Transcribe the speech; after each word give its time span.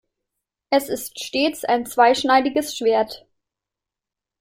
Es 0.71 0.89
ist 0.89 1.23
stets 1.23 1.63
ein 1.63 1.85
zweischneidiges 1.85 2.75
Schwert. 2.75 3.27